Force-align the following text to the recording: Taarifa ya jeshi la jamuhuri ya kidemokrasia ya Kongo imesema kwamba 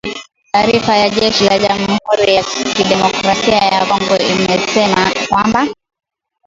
Taarifa 0.51 0.95
ya 0.97 1.09
jeshi 1.09 1.43
la 1.43 1.59
jamuhuri 1.59 2.35
ya 2.35 2.43
kidemokrasia 2.75 3.57
ya 3.57 3.85
Kongo 3.85 4.17
imesema 4.17 5.11
kwamba 5.29 5.67